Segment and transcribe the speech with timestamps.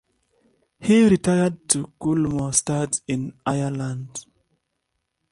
[0.79, 4.25] He retired to Coolmore stud in Ireland.